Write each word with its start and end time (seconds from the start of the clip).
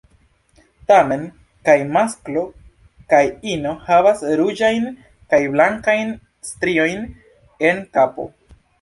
Tamen 0.91 1.25
kaj 1.69 1.75
masklo 1.97 2.45
kaj 3.15 3.21
ino 3.57 3.75
havas 3.91 4.27
ruĝajn 4.43 4.91
kaj 5.05 5.45
blankajn 5.55 6.19
striojn 6.53 7.09
en 7.73 7.89
kapo. 7.99 8.31